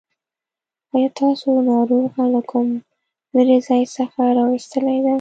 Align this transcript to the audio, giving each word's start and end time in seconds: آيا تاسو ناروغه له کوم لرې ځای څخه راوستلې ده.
آيا 0.95 1.09
تاسو 1.19 1.47
ناروغه 1.69 2.23
له 2.33 2.41
کوم 2.51 2.67
لرې 3.35 3.57
ځای 3.67 3.83
څخه 3.95 4.19
راوستلې 4.39 4.97
ده. 5.03 5.09